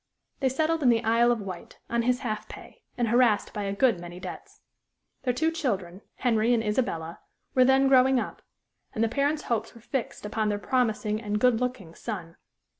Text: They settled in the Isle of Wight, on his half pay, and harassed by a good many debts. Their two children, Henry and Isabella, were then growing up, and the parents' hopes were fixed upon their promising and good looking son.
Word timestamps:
They 0.39 0.49
settled 0.49 0.81
in 0.81 0.89
the 0.89 1.03
Isle 1.03 1.31
of 1.31 1.41
Wight, 1.41 1.77
on 1.87 2.01
his 2.01 2.21
half 2.21 2.49
pay, 2.49 2.81
and 2.97 3.07
harassed 3.09 3.53
by 3.53 3.65
a 3.65 3.71
good 3.71 3.99
many 3.99 4.19
debts. 4.19 4.61
Their 5.21 5.33
two 5.35 5.51
children, 5.51 6.01
Henry 6.15 6.55
and 6.55 6.63
Isabella, 6.63 7.19
were 7.53 7.65
then 7.65 7.87
growing 7.87 8.19
up, 8.19 8.41
and 8.95 9.03
the 9.03 9.07
parents' 9.07 9.43
hopes 9.43 9.75
were 9.75 9.81
fixed 9.81 10.25
upon 10.25 10.49
their 10.49 10.57
promising 10.57 11.21
and 11.21 11.39
good 11.39 11.61
looking 11.61 11.93
son. 11.93 12.37